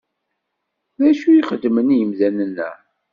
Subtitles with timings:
[0.99, 2.69] D acu i xeddmen imdanen-a?